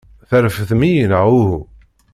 [0.29, 1.57] Trefdem-iyi neɣ uhu?